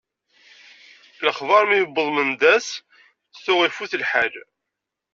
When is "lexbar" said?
1.25-1.63